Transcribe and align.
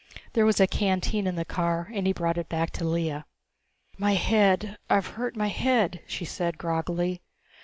There 0.33 0.47
was 0.47 0.59
a 0.59 0.65
canteen 0.65 1.27
in 1.27 1.35
the 1.35 1.45
car 1.45 1.91
and 1.93 2.07
he 2.07 2.11
brought 2.11 2.39
it 2.39 2.49
back 2.49 2.71
to 2.71 2.83
Lea. 2.83 3.21
"My 3.99 4.13
head 4.13 4.79
I've 4.89 5.05
hurt 5.05 5.35
my 5.35 5.49
head," 5.49 5.99
she 6.07 6.25
said 6.25 6.57
groggily. 6.57 7.21